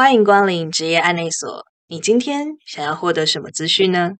[0.00, 1.66] 欢迎光临职业案内所。
[1.86, 4.12] 你今天想要获得什么资讯呢？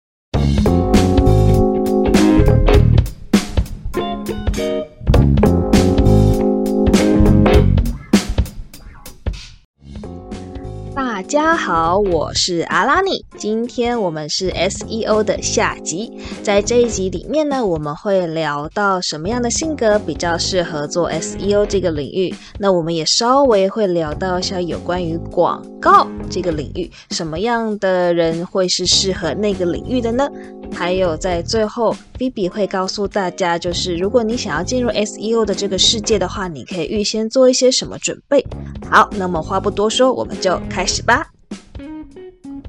[11.21, 13.23] 大家好，我是阿拉尼。
[13.37, 16.11] 今天我们是 SEO 的下集，
[16.41, 22.33] 在这一集里面呢，我们会聊到什么样的性格比较适合做 SEO 这个领域。
[22.57, 30.27] 那我们也稍微会聊到一下有关于广告这个领域，什么样的人会是适合那个领域的呢？
[30.73, 38.45] 还有在最后，B B 会告诉大家，就是如果你想要进入 S E O 的这个世界的话，你可以预先做一些什么准备。
[38.89, 41.27] 好，那么话不多说，我们就开始吧。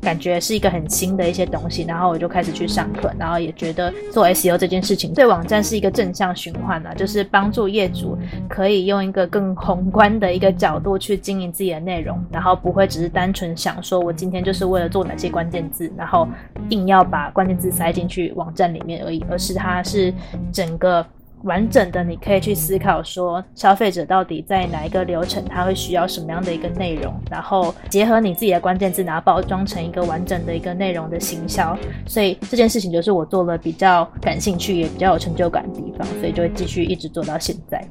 [0.02, 16.26] 感觉是一个很新的一些东西，然后我就开始去上课，然后也觉得做 SEO 这件事情对网站是一个正向循环啊，就是帮助业主可以用一个更宏观的一个角度去经营自己的内容，然后不会只是单纯想说我今天就是为了做哪些关键字，然后
[16.70, 20.12] 硬要把关键字塞进去网站里面而已，而是它是
[20.52, 21.06] 整个。
[21.44, 31.76] 完整的，你可以去思考说，消费者到底在哪一个流程，他会需要什么样的一个内容，然后结合你自己的关键字，然后包装成一个完整的一个内容的行销。
[32.06, 37.84] 所以这件事情就是我做了比较感兴趣，也比较有成就感的地方，所以就会继续一直做到现在。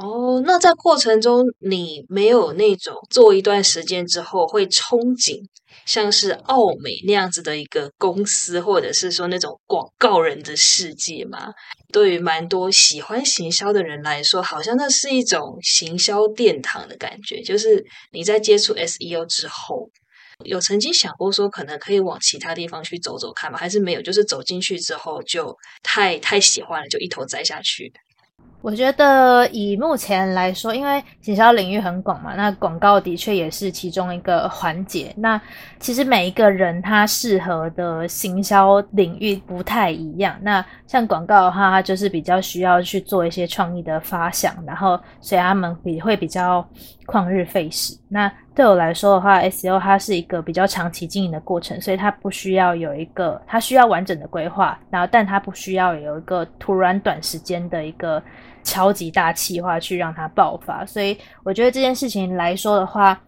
[0.00, 5.42] 哦，那在过程中，你没有那种做一段时间之后会憧憬，
[5.88, 11.48] 像是奥美那样子的一个公司，或者是说那种广告人的世界嘛？
[11.90, 17.40] 对于蛮多喜欢行销的人来说，好像那是一种行销殿堂的感觉。
[17.40, 19.88] 就是你在接触 SEO 之后，
[20.44, 23.56] 有曾经想过说，可能可以往其他地方去走走看吗？
[23.56, 24.02] 还是没有？
[24.02, 27.90] 就是走进去之后，就太太喜欢了，就一头栽下去。
[28.60, 35.14] 我觉得以目前来说，因为行销领域很广嘛，那广告的确也是其中一个环节。
[35.16, 35.40] 那
[35.78, 40.36] 其实每一个人他适合的行销领域不太一样。
[40.42, 46.66] 那像广告的话，它就是比较需要去做一些创意的发想，然后所以他们比会比较
[47.06, 47.96] 旷日费时。
[48.08, 58.20] 那对我来说的话，SEO 它是一个比较长期经营的过程，所以它不需要有一个，它需要完整的规划，然后但它不需要有一个突然短时间的一个
[58.62, 60.84] 超级大气化去让它爆发。
[60.86, 63.20] 所以我觉得这件事情来说的话，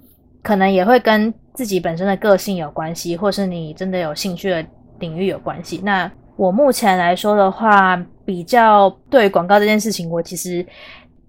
[0.42, 4.64] 可能也会跟自己本身的个性有关系，或是你真的有兴趣的
[4.98, 5.80] 领域有关系。
[5.84, 10.64] 那我目前来说的话，比较对广告这件事情，我其实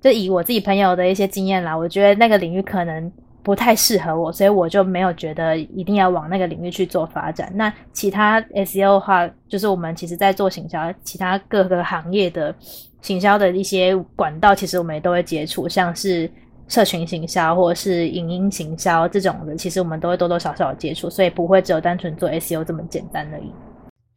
[0.01, 3.11] 就以我自己朋友的一些经验啦，我觉得那个领域可能。
[3.43, 7.51] 不太适合我，所以我就没有觉得一定要往那个领域去做发展。
[7.55, 12.53] 那其他 SEO 的话，就是我们其实在做行销，其他各个行业的
[13.01, 16.31] 行销的一些管道，其实我们也都会接触，像是
[16.67, 23.51] 社群行销或者是影音行销这种的，其实我们都会多多少少接触，所以不会只有单纯做 SEO 这么简单而已。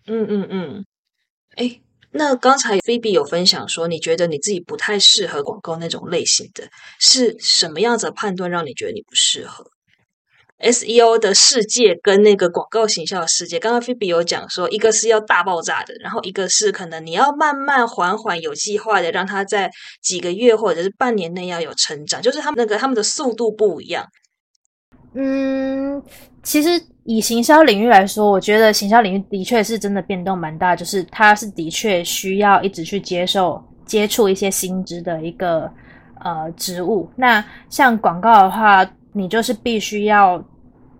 [0.06, 0.84] 嗯嗯嗯，
[1.56, 1.80] 哎。
[2.16, 6.62] 那刚才菲比有分享说，你觉得你自己不太适合广告那种类型的，
[7.00, 9.66] 是什么样子的判断让你觉得你不适合
[10.64, 19.70] ？SEO 的世界跟那个广告形象的世界，刚刚菲比有讲说，一个是要大爆炸的，然后一个是可能你要慢慢缓缓有计划的，让它在
[20.02, 24.06] 几个月或者是半年内要有成长，就是他们那个他们的速度不一样。
[25.14, 26.02] 嗯，
[26.42, 26.70] 其实
[27.04, 35.70] 以行销领域来说，我觉得行销领域的确是真的变动蛮大，就是它是的确需要一直去接受、接触一些新知的一个
[36.20, 37.08] 呃职务。
[37.14, 40.44] 那像广告的话，你就是必须要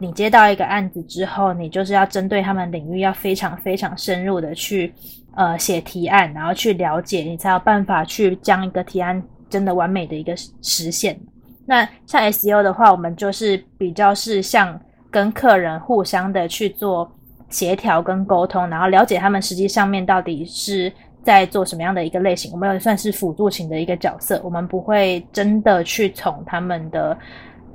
[0.04, 4.92] 你接到一个案子之后，你就是要针对他们领域要非常非常深入的去
[5.34, 11.18] 呃写提案，然后去了解，你才有办法去将一个提案真的完美的一个实现。
[11.64, 14.78] 那像 SEO 的话，我们就是比较是像
[15.10, 17.10] 跟客人互相的去做
[17.48, 22.52] 协调跟沟通，然后了解他们实际上面到底是在做什么样的一个类型。
[22.52, 27.16] 我们算是辅助型的一个角色，我们不会真的去从他们的，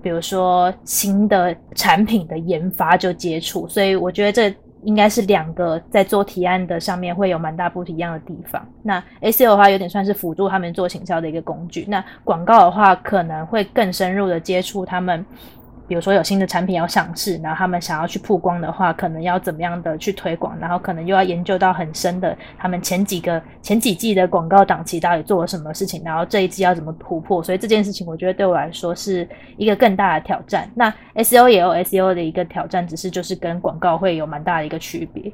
[0.02, 3.68] 比如说新的产品的研发就接触。
[3.68, 4.56] 所以我觉得这。
[4.84, 8.66] 应该是两个在做提案的上面会有蛮大不一样的地方。
[8.82, 11.86] 那 A C O 的话有点算是辅助他们做行销的一个工具。
[11.88, 15.26] 那广告的话可能会更深入的接触他们。
[15.90, 29.28] 比如说有新的产品要上市，然后他们想要去曝光的话，可能要怎么样的去推广，然后可能又要研究到很深的，他们前几个前几季的广告档期到底做了什么事情，然后这一季要怎么突破，所以这件事情我觉得对我来说是
[29.58, 30.70] 一个更大的挑战。
[30.76, 35.34] 那 S O 也有 SEO 的一个挑战，只是就是跟广告会有蛮大的一个区别。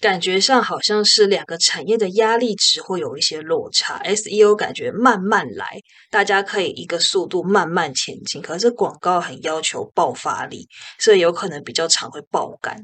[0.00, 4.00] 感觉上好像是两个产业的压力值会有一些落差。
[4.04, 5.66] SEO 感觉慢慢来，
[6.10, 10.68] 大家可以一个速度慢慢前进，可是广告很要求爆发力，
[10.98, 12.76] 所以有可能比较常会爆肝。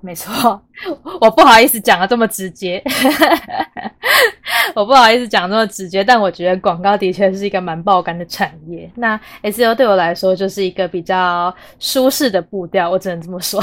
[0.00, 0.62] 没错，
[1.20, 2.82] 我不好意思讲的这么直接，
[4.74, 8.90] 我不好意思讲这么直接，但我觉得广告的确是一个蛮爆肝的产业。
[8.94, 13.60] 那 SEO 对我来说就是一个比较舒适的步调，我只能这么说。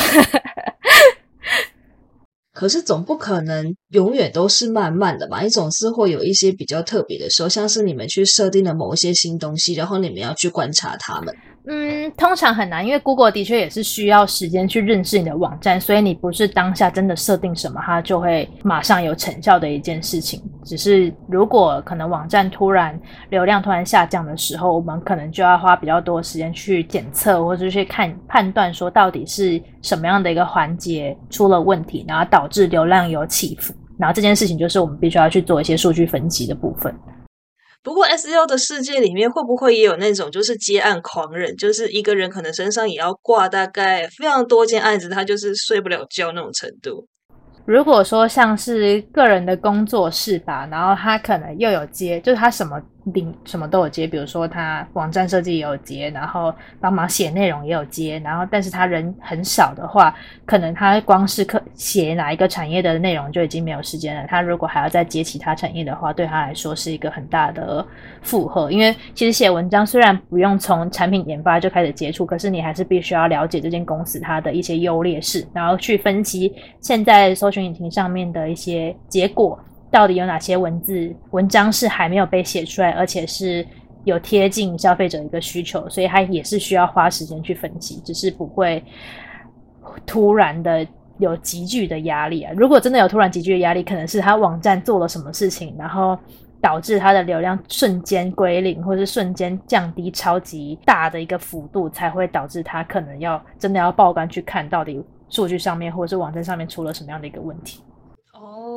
[2.53, 5.41] 可是总不可能永远都是慢慢的吧？
[5.41, 11.35] 你总是会有一些比较特别的时候，像是你们去设定了某一些新东西，然后你们要去观察它们。
[11.65, 20.41] 嗯，通常很难，因为 Google 的确也是需要时间去认识你的网站，所以你不是当下真的设定什么，它就会马上有成效的一件事情。
[20.65, 22.99] 只是如果可能网站突然
[23.29, 33.73] 流量突然下降的时候，我们可能就要花比较多时间去检测或者是去看判断，说到底是什么样的一个环节出了问题，然后导致流量有起伏。
[33.97, 36.93] 然后这件事情就是我们必须要去做一些数据分析的部分。
[37.83, 47.05] 不过 S U 的世界里面，会不会也有那种就是接案狂人，就是一个人可能身上也要挂大概非常多件案子，他就是睡不了觉那种程度？
[47.65, 52.81] 如果说像是个人的工作室吧，然后他可能又有接，就是他什么。
[53.13, 60.15] 领什么都有接，比如说他网站设计也有接，然后帮忙写内容也有接，然后但是他人很少的话，
[60.45, 64.25] 可能他光是课写哪一个产业的内容就已经没有时间了。
[64.27, 67.85] 他如果还要再接其他产业的话，对他来说是一个很大的
[68.21, 68.71] 负荷。
[68.71, 79.59] 因为其实写文章虽然不用从产品研发就开始接触，可是你还是必须要了解这间公司它的一些优劣势，然后去分析现在搜寻引擎上面的一些结果。
[79.93, 83.63] 到底有哪些文字文章是还没有被写出来，而且是
[84.05, 88.83] 有贴近消费者一个需求，所以它也是需要花时间去分析，只是不会
[90.03, 90.83] 突然的
[91.19, 92.51] 有急剧的压力啊。
[92.57, 96.17] 如果真的有突然急剧的压力，可能是他网站做了什么事情，然后
[96.59, 104.99] 导致它的流量瞬间归零，或是瞬间降低超级大的一个幅度，才会导致它可能要真的要报关去看到底
[105.29, 107.83] 数据上面或者是网站上面出了什么样的一个问题。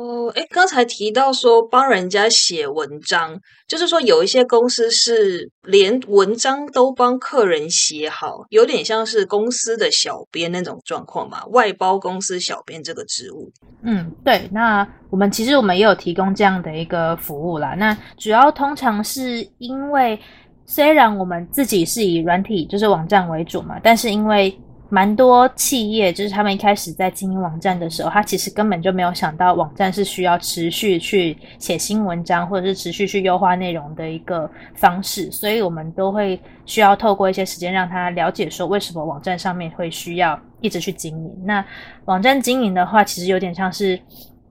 [0.07, 3.37] 哦，哎，刚才提到说帮人家写文章，
[3.67, 13.51] 就是说有一些公司是连文章都帮客人写好，有点像是公司的小编那种状况嘛，外包公司小编这个职务。
[13.81, 17.73] 嗯，对，那我们其实我们也有提供这样的一个服务啦。
[17.75, 20.17] 那主要通常是因为
[20.65, 24.57] 虽然我们自己是以软体就是网站为主嘛，但是因为
[24.89, 35.31] 蛮多企业，就是他们一开始在经营网站的时候，他其实根本就没有想到网站是需要持续去写新文章，或者是持续去优化内容的一个方式。
[35.31, 41.31] 所以我们都会需要透过一些时间让他了解，说为什么网站上面会需要一直去经营。
[41.43, 41.63] 那
[42.05, 43.99] 网站经营的话，其实有点像是。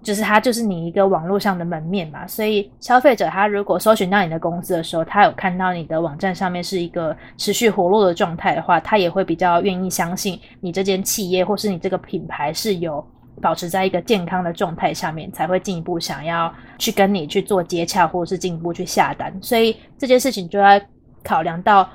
[0.06, 13.04] 就是它就是你一个网络上的门面嘛，所以消费者他如果搜寻到你的公司的时候，他有看到你的网站上面是一个持续活络的状态的话，他也会比较愿意相信你这间企业或是你这个品牌是有
[13.42, 19.36] 保持在一个健康的状态下面，才会进一步想要去跟你去做接洽，或者是进一步去下单。
[19.42, 20.80] 所以这件事情就要
[21.24, 21.88] 考量到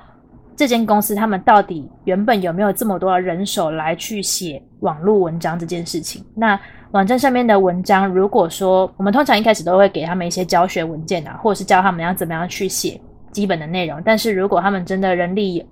[0.57, 6.25] 这间公司他们到底原本有没有这么多人手来去写网络文章这件事情。
[6.35, 6.59] 那
[6.91, 12.99] 网站上面的文章，如果说我们通常一开始都会给他们一些教学文件啊，或者是教他们要怎么样去写
[13.31, 14.01] 基本的内容。
[14.03, 15.65] 但是如果他们真的人力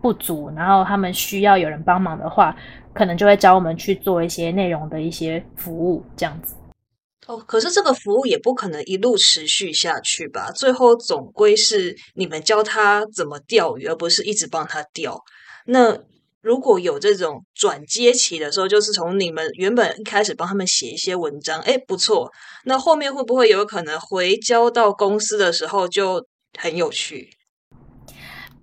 [0.00, 2.56] 不足，然后他们需要有人帮忙的话，
[2.94, 6.54] 可能就会找我们去做一些内容的一些服务，这样子。
[7.26, 10.50] 哦，可是这个服务也不可能一路持续下去吧？
[10.52, 15.22] 最后总归是你们教他怎么钓鱼，而不是一直帮他钓。
[15.66, 15.98] 那。
[16.42, 22.28] 如果有这种转接期的时候，就是从你们原本一开始帮他们写一些文章，哎，不错，
[22.64, 26.26] 那后面会不会有可能回交到公司的时候就
[26.58, 27.30] 很有趣？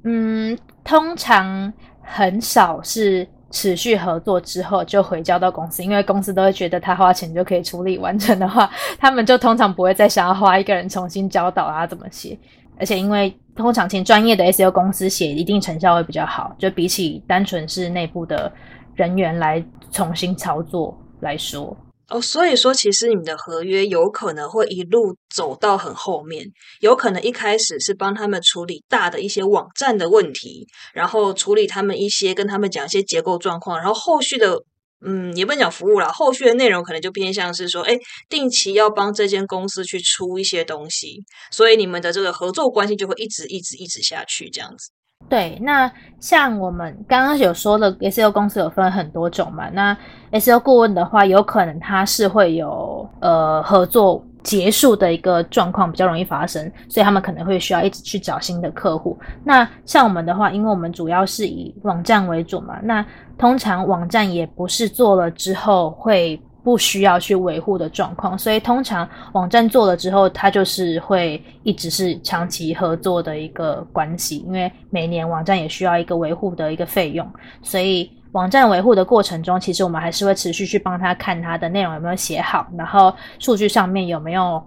[0.04, 1.72] 嗯，通常
[2.04, 12.38] 很少是持续合作之后就回交到公司，因为公司都会觉得他花钱就可以处理完成的话，他们就通常不会再想要花一个人重新教导啊怎么写。
[12.80, 16.56] 而且，因为通常请专业的 SEO 公司写，一定成效会比较好。
[16.58, 18.52] 就比起单纯是内部的
[18.96, 21.76] 人员来重新操作来说，
[22.08, 26.46] 哦，所以说其实你们的合约有可能会一路走到很后面，
[26.80, 34.64] 有可能一开始是帮他们处理大的一些网站的问题，然后处理他们一些跟他们讲一些结构状况，然后后续的。
[35.06, 44.92] 嗯，也不能讲服务了，后续的内容可能就偏向是说，哎，定期要帮这间公司去出一些东西，所以你们的这个合作关系就会一直一直一直下去这样子。
[45.30, 45.92] 对，那
[46.22, 49.70] 像我们刚刚有说的，SEO 公司有分很多种嘛。
[49.70, 49.96] 那
[50.32, 59.18] SEO 顾问的话，有可能他是会有呃合作结束的一个状况比较容易发生，所以他们可能会需要一直去找新的客户。
[59.44, 63.06] 那像我们的话，因为我们主要是以网站为主嘛，那
[63.38, 66.40] 通常网站也不是做了之后会。
[66.62, 77.26] 不需要去维护的状况，所以通常网站做了之后，它就是会一直是长期合作的一个关系，因为每年网站也需要一个维护的一个费用，
[77.64, 84.62] 所以网站维护的过程中，其实我们还是会持续去帮他看他的内容有没有写好，然后数据上面有没有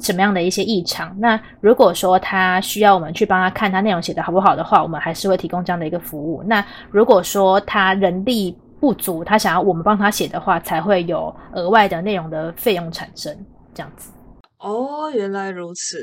[0.00, 1.14] 什么样的一些异常。
[1.18, 6.42] 那如果说他需要我们去帮他看他内容写的好不好的话，我们还是会提供这样的一个服务。
[6.44, 13.36] 那如果说他人力，不足，他想要我们帮他写的话，才会有额外的内容的费用产生，
[13.74, 14.12] 这样子。
[14.58, 15.98] 哦，原来如此。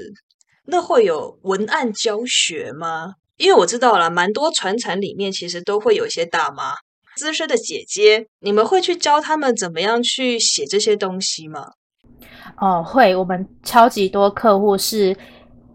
[0.66, 3.14] 那会有文案教学吗？
[3.38, 6.74] 因为我知道了，蛮多传产里面其实都会有一些大妈、
[7.18, 11.72] 资深的姐姐，你们会去教他们怎么样去写这些东西吗？
[12.60, 13.16] 哦，会。
[13.16, 15.14] 我们超级多客户是，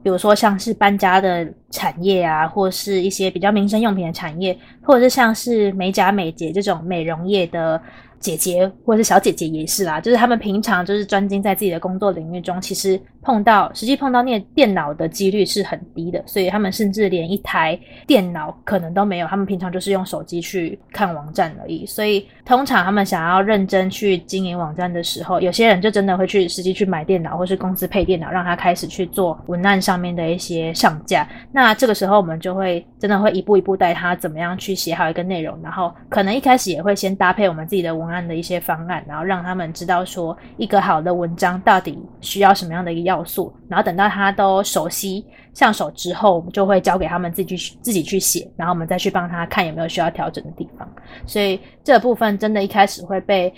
[0.02, 4.58] 比如说像是搬家的产业啊，或是一些比较民生用品的产业。
[4.82, 7.80] 或者是像是美甲美睫这种美容业的。
[8.20, 21.86] 姐姐或者是小姐姐也是啦，就是他们平常就是专精在自己的工作领域中，其实碰到实际碰到那电脑的几率是很低的，所以他们甚至连一台电脑可能都没有，他们平常就是用手机去看网站而已。
[21.86, 31.26] 所以通常他们想要认真去经营网站的时候，有些人就真的会去实际去买电脑，或是公司配电脑，让他开始去做文案上面的一些上架。
[31.50, 38.10] 那这个时候我们就会真的会一步一步带他怎么样去写好一个内容，然后可能一开始也会先搭配我们自己的文。
[38.10, 50.88] 案的一些方案，然后让他们知道说一个好的文章到底需要什么样的一个要素，然后等到他都熟悉上手之后，我们就会交给他们自己去自己去写，然后我们再去帮他看有没有需要调整的地方。
[51.26, 53.52] 所以这部分真的一开始会被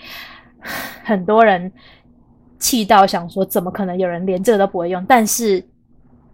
[1.05, 1.71] 很多人
[2.59, 5.05] 气到，想说怎么可能有人连这个都不会用？
[5.05, 5.63] 但是。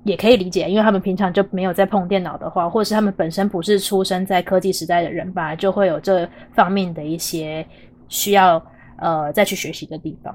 [0.06, 7.64] 也可以理解，因为他们平常就没有在碰电脑的话，或者是他们本身不是出生在科技时代的人吧，就会有这方面的一些
[8.08, 8.66] 需要
[9.00, 10.34] 呃再去学习的地方。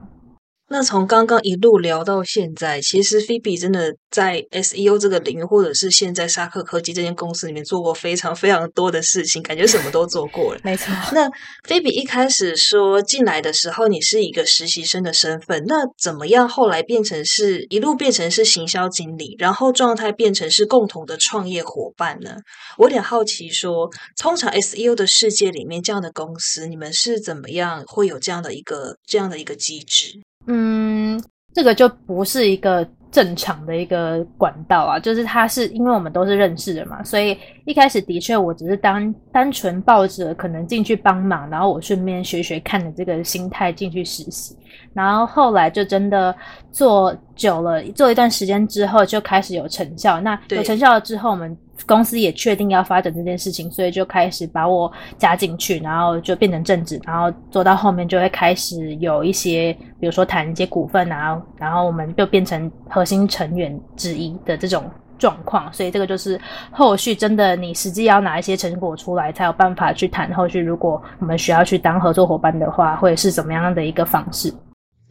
[0.75, 10.61] 那从刚刚一路聊到现在，其实菲比真的在 SEO 这个领域，或者是现在沙克科技这间公司里面做过非常非常多的事情，感觉什么都做过了。
[10.67, 10.93] 没错。
[11.13, 11.31] 那
[11.63, 22.35] 菲比一开始说进来的时候，你是一个实习生的身份，那怎么样后来变成是一路变成是行销经理，然后状态变成是共同的创业伙伴呢？
[22.79, 23.89] 我有点好奇，说
[24.19, 30.21] 通常 SEO 的世界里面，这样的公司，你们是怎么样会有这样的一个这样的一个机制？
[30.47, 31.23] 嗯，
[31.53, 44.57] 这个就不是一个正常的一个管道啊，就是他是因为我们都是认识的嘛，所以一开始的确我只是单单纯抱着可能进去帮忙，然后我顺便学学看的这个心态进去实习，
[44.93, 46.35] 然后后来就真的
[46.73, 50.21] 做久了，做一段时间之后就开始有成效。
[50.21, 51.57] 那有成效了之后，我们。
[51.87, 64.85] 公司也确定要发展这件事情，所以就开始把我加进去，然后就变成正职，然后做到后面就会开始有一些，比如说谈一些股份啊，然后我们就变成核心成员之一的这种
[65.19, 65.71] 状况。
[65.73, 66.41] 所以这个就是
[66.71, 70.61] 后续真的你实际要拿一些成果出来，才有办法去谈后续。
[70.61, 74.53] 如果我们需要去当合作伙伴的话，会是怎么样的一个方式？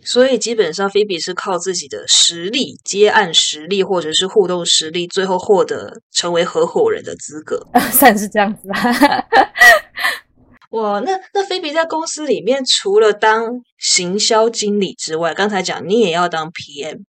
[0.06, 8.68] 所以基本上，菲比是靠自己的实力、接案实力或者是互动实力，最后获得成为合伙人的资格， 算是这样子。
[10.72, 17.04] 哇，那那菲比在公司里面，除了当行销经理之外，刚才讲你也要当 PM。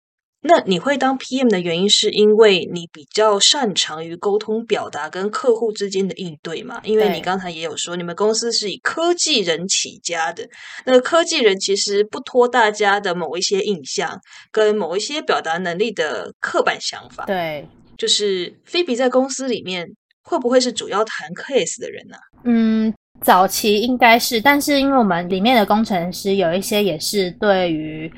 [0.44, 6.80] 那你会当 PM 的原因，是因为你比较擅长于沟通表达跟客户之间的应对嘛？
[6.82, 10.44] 因为你刚才也有说，你们公司是以科技人起家的，
[10.84, 14.20] 那科技人其实不脱大家的某一些印象
[14.50, 17.24] 跟某一些表达能力的刻板想法。
[17.24, 19.86] 对，就是菲比在公司里面
[20.24, 22.16] 会不会是主要谈 case 的人呢？
[22.44, 28.12] 嗯，早期应该是，但是因为我们里面的工程师有一些也是对于。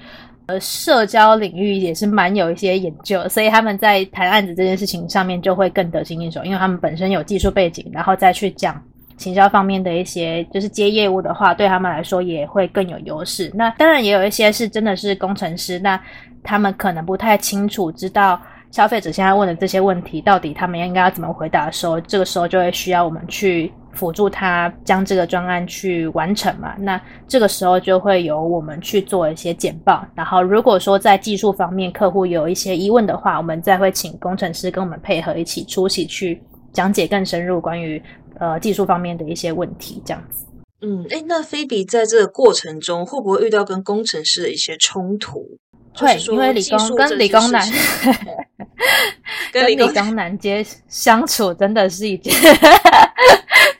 [0.46, 8.80] 呃，社交领域也是蛮有一些研究，所以他们在谈案子这件事情上面就会更得心应手，因为他们本身有技术背景，然后再去讲
[9.16, 13.50] 行销方面的一些，就是接业务的话，对他们来说也会更有优势。
[13.54, 15.98] 那当然也有一些是真的是工程师，那
[16.42, 18.40] 他们可能不太清楚知道。
[18.70, 26.74] 消费者现在问的这些问题，到底他们应该要怎么回答的时候，这个时候就会需要我们去辅助他将这个专案去完成嘛。
[26.78, 38.02] 那这个时候就会由我们去做一些简报，然后如果说在技术方面客户有一些疑问的话，我们再会请工程师跟我们配合一起出席去讲解更深入关于
[38.38, 40.44] 呃技术方面的一些问题，这样子。
[40.82, 45.58] 嗯，哎，那菲比在这个过程中会不会遇到跟工程师的一些冲突？
[45.96, 47.64] 会，因为理工跟理工男
[49.52, 52.34] 跟理工男接相处真的是一件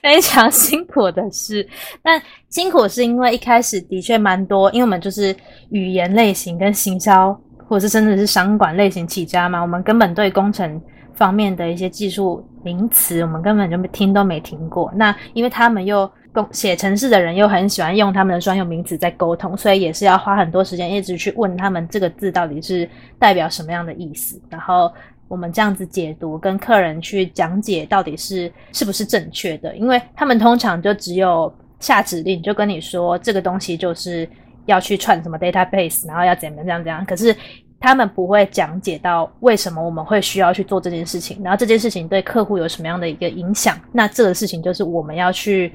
[0.04, 1.66] 非常辛苦的事。
[2.02, 2.20] 但
[2.50, 5.34] 辛苦是因为一开始的确蛮多，因为我们就是
[5.70, 7.34] 语言类型跟行销，
[7.66, 10.78] 或者是甚至是商管类型起家嘛，我们根本对工程
[11.14, 14.92] 方面的一些技术名词，我们根本就听都没听过。
[14.94, 16.46] 那因为他们又工。
[16.52, 22.86] 写程式的人又很喜欢用他们的专用名词在沟通，所以也是要花很多时间一直去问他们这个字到底是
[23.18, 24.38] 代表什么样的意思。
[24.50, 24.92] 然后
[25.28, 34.28] 我们这样子解读，跟客人去讲解到底是是不是正确的，因为他们通常就只有下指令，就跟你说这个东西就是
[34.66, 37.04] 要去串什么 database，然后要怎么怎样怎样。
[37.04, 37.36] 可是
[37.80, 43.78] 他们不会讲解到为什么我们会需要去做这件事情，然后这件事情对客户有什么样的一个影响。
[43.92, 45.72] 那这个事情就是我们要去。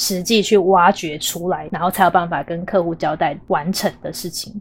[0.00, 4.54] 实际去挖掘出来，然后才有办法跟客户交代完成的事情。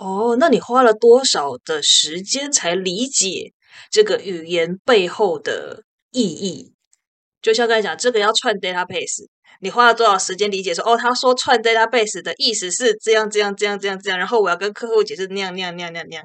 [0.00, 3.52] 哦，那你花了多少的时间才理解
[3.90, 6.72] 这个语言背后的意义？
[7.42, 9.26] 就像刚才讲，这个要串 database，
[9.60, 10.72] 你花了多少时间理解？
[10.72, 16.24] 说哦，他说串 database 的意思是这样这样这样这样这样，然后我要跟客户解释那样那样那样那样。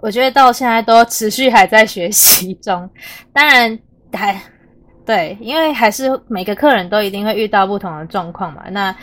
[0.00, 2.90] 我觉得到现在都持续还在学习中，
[3.32, 3.78] 当然
[4.12, 4.40] 还。
[5.06, 8.68] 对，因为还是每个客人都一定会遇到不同的状况嘛。
[8.68, 8.94] 那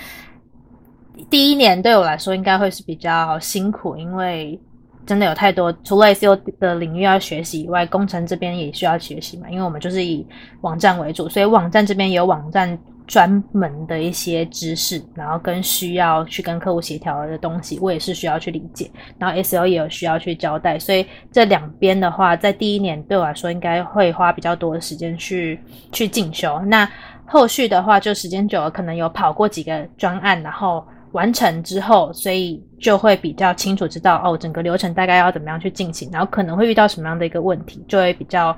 [1.29, 4.59] 第一年对我来说应该会是比较辛苦，因为
[5.05, 9.49] 真的有太多除了 SEO 的领域要学习以外，工程这边也需要学习嘛。
[9.49, 10.25] 因为我们就是以
[10.61, 12.77] 网站为主，所以网站这边有网站。
[13.07, 18.89] 专门的一些知识，然后跟需要去跟客户协调的东西，我也是需要去理解。
[19.19, 25.59] 然后 S O 也有需要去交代，所以这两边的话，在第一年对我来说，应该会花比较多的时间去
[25.91, 26.59] 去进修。
[26.61, 26.89] 那
[27.27, 30.83] 后续的话，就时间久了，可能有跑过几个专案，然后
[31.15, 38.55] 完成之后，所以就会比较清楚知道哦，整个流程大概要怎么样去进行，然后可能会遇到什么样的一个问题，就会比较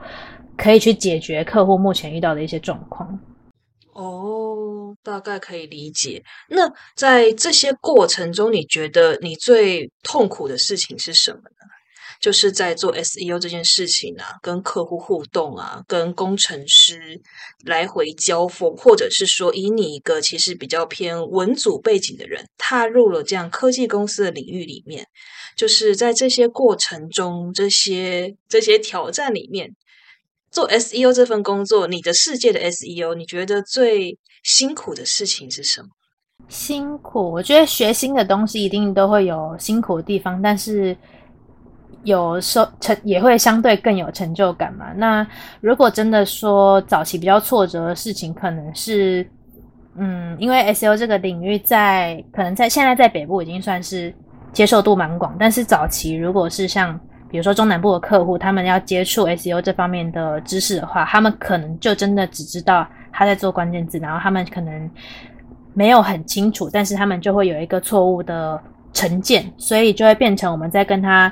[0.58, 3.08] 可以去解决客户目前遇到的一些状况。
[3.94, 6.24] 哦，大概可以理解。
[6.50, 11.77] 那在这些过程中，你觉得你最痛苦的事情是什么呢？
[12.20, 17.22] 就是在做 SEO 这件事情啊，跟客户互动啊，跟工程师
[17.66, 25.08] 来回交锋，或者是说，以你一个其实比较偏文组背景的人，踏入了这样科技公司的领域里面，
[25.56, 29.76] 就是在这些过程中，这些这些挑战里面。
[30.50, 35.90] 做 SEO 这份工作，你的世界的 SEO，你觉得最辛苦的事情是什么？
[36.48, 40.98] 辛苦，我觉得学新的东西一定都会有辛苦的地方，但是
[42.08, 44.86] 有收成也会相对更有成就感嘛。
[44.96, 45.28] 那
[45.60, 49.30] 如果真的说早期比较挫折的事情，可能是
[49.98, 54.14] 嗯，因为 SEO 这个领域在可能在现在在北部已经算是
[54.54, 56.98] 接受度蛮广，但是早期如果是像
[57.30, 64.90] 比如说中南部的客户，他们要接触 SEO 这方面的知识的话，他们可能就真的只知道他在做关键字，然后他们可能
[65.74, 68.58] 没有很清楚，但是他们就会有一个错误的
[68.94, 71.32] 成见，所以就会变成我们在跟他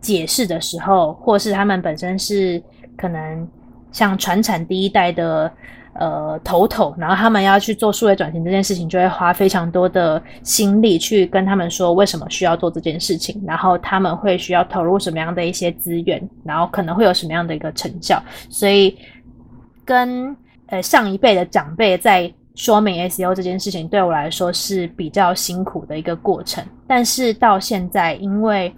[0.00, 2.62] 解释的时候，或是他们本身是
[2.96, 3.48] 可能
[3.92, 5.50] 像传产第一代的。
[5.94, 18.22] 呃，头头，然后他们要去做数位转型这件事情，就会花非常多的心力去跟他们说为什么需要做这件事情，然后他们会需要投入什么样的一些资源，然后可能会有什么样的一个成效。
[18.48, 18.96] 所以，
[19.84, 26.64] 跟呃上一辈的长辈在说明 SEO 这件事情，对我来说是比较辛苦的一个过程。
[26.86, 28.72] 但是到现在，因为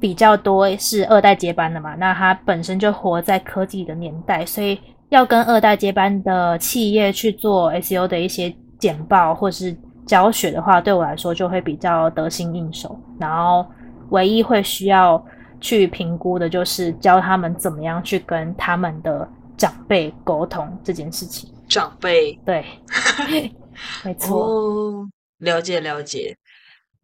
[0.00, 4.78] 比较多是二代接班的嘛，那他本身就活在科技的年代，所以。
[5.10, 12.98] 要跟二代接班的企业去做 SEO 的一些简报或是教学的话，对我来说就会比较得心应手。
[13.16, 13.64] 然后
[14.10, 15.24] 唯一会需要
[15.60, 21.48] 去评估的就是教他们怎么样去跟他们的长辈沟通这件事情。
[21.68, 22.64] 长辈对，
[24.04, 25.06] 没错，
[25.38, 26.36] 了解了解。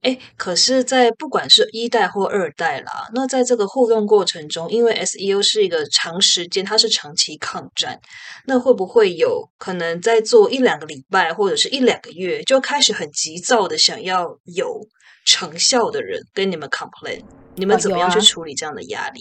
[0.02, 7.96] 哎，可是，在不管是一代或二代啦，那在这个互动过程中，因为 SEO 是一个长时间，它是长期抗战，
[8.44, 14.80] 那会不会有可能在做一两个礼拜或者是一两个月，就开始很急躁的想要有
[15.24, 17.22] 成效的人跟你们 complain？
[17.54, 19.20] 你们怎么样去处理这样的压力？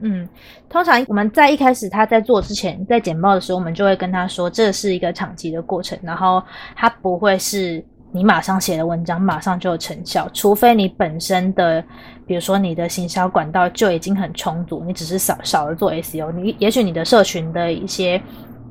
[0.00, 0.26] 嗯，
[0.70, 6.42] 通常我们在一开始他在做之前，在简报的时候，我们就会跟他说，这是一个长期的过程，然后
[6.74, 7.84] 他不会是。
[8.16, 11.84] 你马上写的文章马上就有成效，除非你本身的，
[12.26, 18.20] 比如说你的行销管道就已经很充足，你只是少少了做 SEO，你也许你的社群的一些。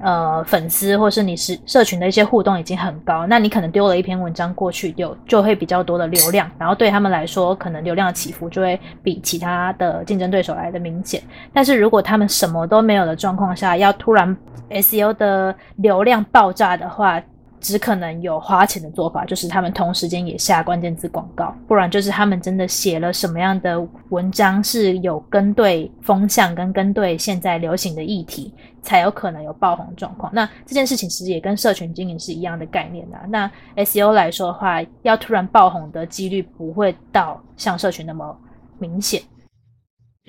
[0.01, 11.23] 呃，粉丝或是你是社群的一些互动已经很高，那你可能丢了一篇文章过去，就就会比较多的流量，然后对他们来说，可能流量起伏就会比其他的竞争对手来的明显。
[11.53, 14.35] 但是如果他们什么都没有的状况下，要突然
[14.69, 17.19] SEO 的流量爆炸的话，
[17.59, 30.31] 只可能有花钱的做法，就是他们同时间也下关键字广告，不然就是他们真的写了什么样的文章是有跟对风向跟跟对现在流行的议题，才有可能有爆红状况。
[30.33, 33.17] 那这件事情其实也跟社群经营是一样的概念的。
[33.27, 38.39] 那 SEO 来说的话，要突然爆红的几率不会到像社群那么
[38.77, 39.21] 明显。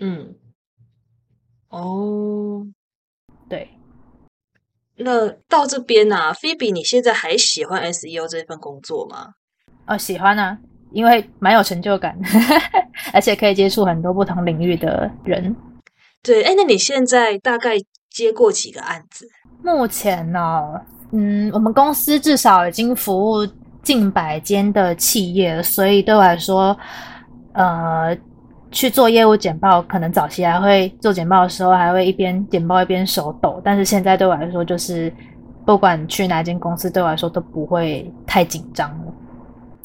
[0.01, 0.35] 嗯，
[1.69, 2.67] 哦，
[3.49, 3.69] 对。
[4.99, 9.29] 那到这边呢，菲比，你现在还喜欢 SEO 这份工作吗？
[9.87, 10.59] 哦，喜欢啊，
[10.93, 12.19] 因为蛮有成就感，
[13.13, 15.55] 而且可以接触很多不同领域的人。
[16.23, 17.77] 对，哎，那你现在大概
[18.11, 19.29] 接过几个案子？
[19.63, 20.63] 目前呢，
[21.13, 23.47] 嗯，我们公司至少已经服务
[23.83, 26.77] 近百间的企业，所以对我来说，
[27.53, 28.17] 呃。
[28.71, 33.61] 去做业务简报，可能早期还会做简报的时候，还会一边简报一边手抖。
[33.65, 35.13] 但是现在对我来说，就是
[35.65, 39.15] 不管去哪间公司，对我来说都不会太紧张了，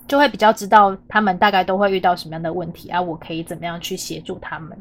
[0.07, 4.77] 就会比较知道他们大概都会遇到什么样的问题啊，我可以怎么样去协助他们。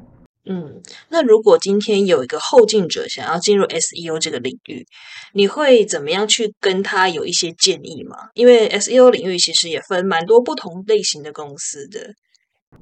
[0.47, 4.85] 嗯，那如果今天有一个后进者想要进入 SEO 这个领域，
[5.35, 8.17] 你会怎么样去跟他有一些建议吗？
[8.35, 12.01] 因为 SEO 领域其实也分蛮多不同类型的公司的。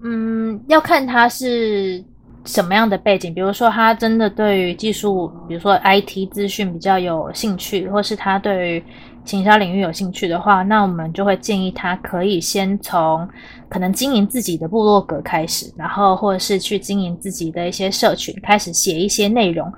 [0.02, 2.02] 嗯，要看他是
[2.44, 3.34] 什么样的背景。
[3.34, 8.84] 比如说，他真的对于技术，比如说 IT 资讯比较有兴趣，或是他对于
[9.24, 13.28] 行销领域有兴趣的话，那我们就会建议他可以先从
[13.68, 19.70] 可能经营自己的部落格开始，然后或者是去经营自己的一些社群，开始写一些内容，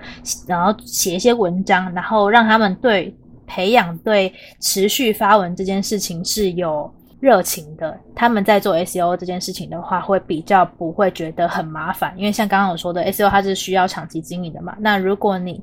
[0.46, 3.12] 然后写一些文章，然后让他们对
[3.46, 6.92] 培养对持续发文这件事情是有。
[7.20, 14.74] 热情的，他们在做 SEO 这件事情的话，会比较不会觉得很麻烦，因为像刚刚我说的，SEO 它是需要长期经营的嘛。
[14.80, 15.62] 那如果你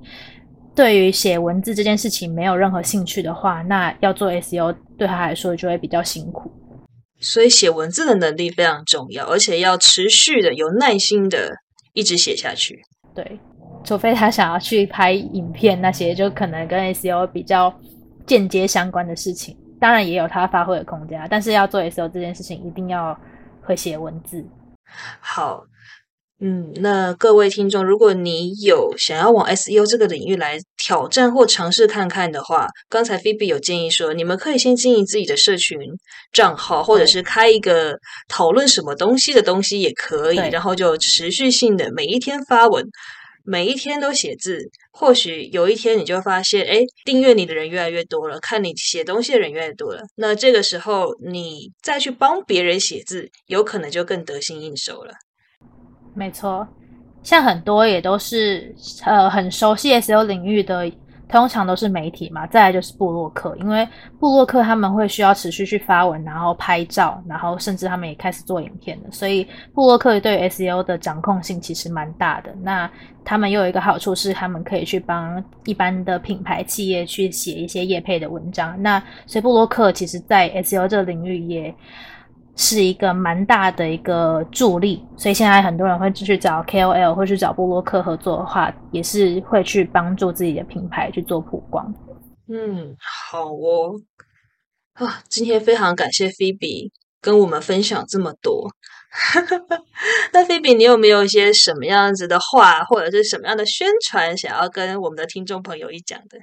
[0.76, 6.52] 对于写文字这件事情没有任何兴趣的话，那要做 SEO 对他来说就会比较辛苦。
[7.20, 11.50] 所以写文字的能力非常重要，而且要持续的、有耐心的
[11.93, 12.80] 一直写下去。
[13.15, 13.39] 对，
[13.84, 17.74] 除非他想要去拍影片那些，就可能跟 SEO 比较
[18.28, 19.58] 间接相关的事情。
[19.80, 23.18] 当然也有他发挥的空间，但是要做 SEO 这件事情，一定要
[23.62, 24.44] 会写文字。
[25.20, 25.63] 好，
[26.40, 35.78] 嗯，那各位听众，如果你有想要往 SEO 这个领域来挑战或尝试看看的话，刚才菲比有建议说，你们可以先经营自己的社群
[36.32, 42.88] 账号，或者是开一个讨论什么东西的东西也可以，然后就持续性的每一天发文。
[43.49, 44.60] 每一天都写字，
[44.91, 50.01] 或许有一天你就发现，哎，订阅你的人越来越多了，看你写东西的人越来越多了。
[50.17, 55.13] 那这个时候，你再去帮别人写字，有可能就更得心应手了。
[56.13, 56.67] 没错，
[57.23, 60.91] 像很多也都是呃很熟悉 SEO 领域的。
[61.30, 63.88] 通常都是媒体嘛，再来就是布洛克，因为
[64.20, 72.56] 布洛克他们会需要持续去发文，然后拍照，然后甚至他们也开始做影片了，所以布洛克对 SEO 的掌控性其实蛮大的。
[72.62, 72.90] 那
[73.26, 78.82] 他们又有一个好处是，他们可以去帮一般的品牌企业去写一些业配的文章。
[78.82, 81.76] 那所以布洛克其实在 SEO 这个领域也。
[82.58, 91.93] 是一个蛮大的一个助力，所以现在很多人会继续找 KOL，或去找布洛克合作的话，也是会去帮助自己的品牌去做曝光。
[92.50, 92.96] 嗯，
[93.30, 94.02] 好哦，
[94.93, 96.91] 啊，今天非常感谢菲比
[97.22, 98.72] 跟我们分享这么多。
[100.34, 106.39] 那菲比，你有没有一些什么样子的话，或者是什么样的宣传，想要跟我们的听众朋友一讲的？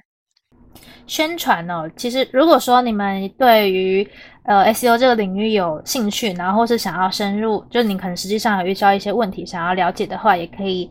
[1.07, 4.07] 宣传哦，其实如果说你们对于
[4.43, 10.89] 呃 SEO 这个领域有兴趣，然后或是想要深入，就你可能实际上有遇到一些问题想要了解的话，也可以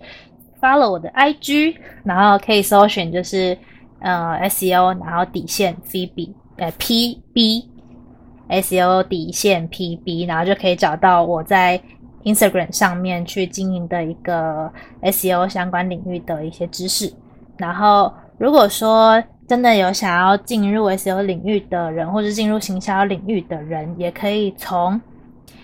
[0.61, 3.57] follow 我的 IG，然后可以搜寻就是
[4.01, 7.65] 呃 SEO，然后底线 PB 呃 PB
[8.49, 11.81] SEO 底线 PB，然后就可以找到我在
[12.25, 17.13] Instagram 上面去经营的一个 SEO 相关领域的一些知识，
[17.57, 19.23] 然后如果说。
[19.47, 25.01] 真的有想要进入 SEO 领域的人，或者进入行销领域的人，也可以从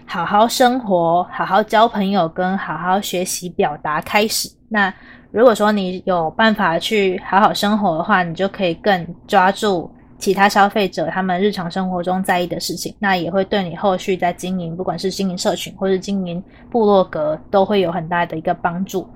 [0.07, 4.49] 好好生活、好好交朋友跟好好学习表达开始。
[4.69, 4.93] 那
[5.31, 19.09] 如果说你有办法去好好生活的话，你就可以更抓住其他消费者他们日常生活中在意的事情，那也会对你后续在经营，不管是经营社群或是经营部落格，都会有很大的一个帮助。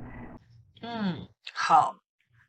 [0.83, 1.17] 嗯，
[1.53, 1.95] 好，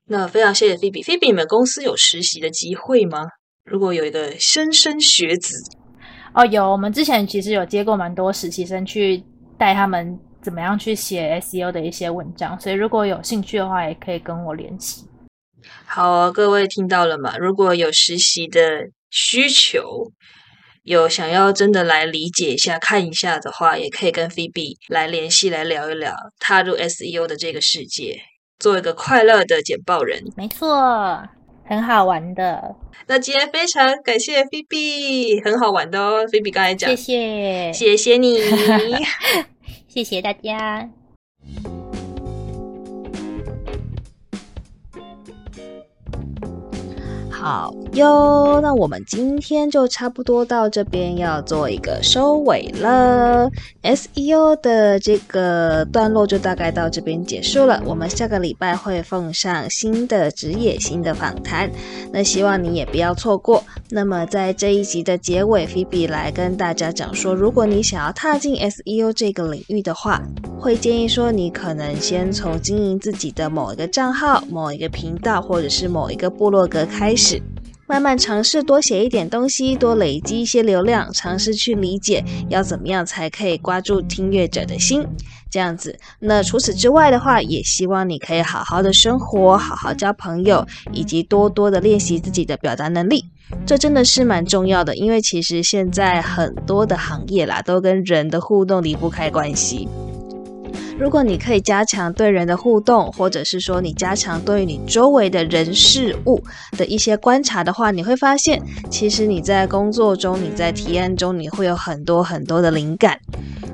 [0.08, 1.02] 那非常谢谢菲比。
[1.02, 3.24] 菲比，你们公司有实习的机会吗？
[3.64, 5.56] 如果有一个莘莘学子，
[6.34, 9.24] 哦，有，我们之前其实有接过蛮多实习生去
[9.58, 15.06] 带他们怎么样去写 SEO 的一些文章，所以如果有兴趣的话，也可以跟我联系。
[15.86, 17.36] 好，各位听到了吗？
[17.38, 18.62] 如果有实习的
[19.10, 20.12] 需求，
[20.84, 28.22] 有想要真的来理解一下、看一下的话，也可以跟菲比来联系，来聊一聊踏入 SEO 的这个世界，
[28.60, 30.24] 做一个快乐的简报人。
[30.36, 31.28] 没错，
[31.66, 32.76] 很好玩的。
[33.08, 36.28] 那今天非常感谢菲比，很好玩的哦。
[36.32, 38.40] 菲比刚才讲，谢谢，谢谢你，
[39.88, 40.90] 谢谢大家。
[47.46, 53.48] 好哟，那我们今天就差不多到这边要做一个收尾了。
[53.84, 57.80] SEO 的这个段落就大概到这边结束了。
[57.86, 61.70] 我们下个礼拜会奉上新的职业、新的访谈，
[62.12, 63.64] 那希望你也不要错过。
[63.92, 70.20] 那么在这一集的结尾，菲比来跟大家讲说，如果你想要踏进 SEO 这个领域的话，
[70.60, 77.35] 会建议说你可能先从经营自己的某一个账号、某一个频道或者是某一个部落格开始。
[77.88, 85.06] 慢慢尝试多写一点东西，多累积一些流量，尝试去理解要怎么样才可以挂住听阅者的心，
[85.52, 85.96] 这样子。
[86.20, 93.24] 那除此之外的话，也希望你可以好好的生活，好好交朋友，以及多多的练习自己的表达能力。
[93.68, 99.88] 这真的是蛮重要的，因为其实现在很多的行业啦，都跟人的互动离不开关系。
[100.98, 106.42] 如果你可以加强对人的互动，或者是说你加强对于你周围的人事物
[106.78, 113.20] 的一些观察的话，你会发现，其实你在工作中、你在提案中，你会有很多很多的灵感。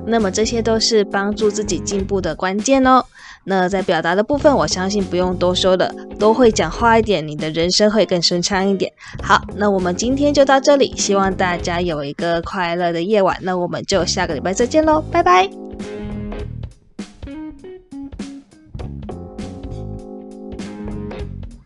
[0.05, 3.03] 那么这些都是帮助自己进步的关键哦。
[3.43, 8.91] 那在表达的部分，我相信不用多说的，多会讲话一点，你的人生会更顺畅一点。
[9.21, 13.37] 好，那我们今天就到这里，希望大家有一个快乐的夜晚。
[13.41, 15.47] 那我们就下个礼拜再见喽，拜拜。